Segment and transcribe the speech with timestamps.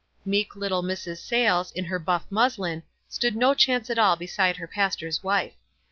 [0.25, 1.17] Meek little Mrs.
[1.19, 5.53] Sayles, in her buff muslin, stood no chance at all beside her pastor's wife.